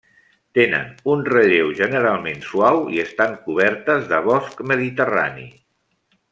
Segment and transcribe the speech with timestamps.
[0.59, 5.49] Tenen un relleu generalment suau i estan cobertes de bosc mediterrani.